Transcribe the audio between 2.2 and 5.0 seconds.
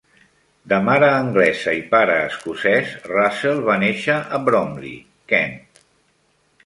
escocès, Russell va néixer a Bromley,